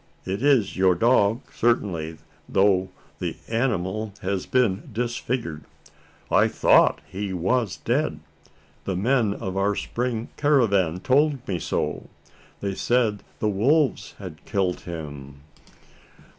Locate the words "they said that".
12.61-13.39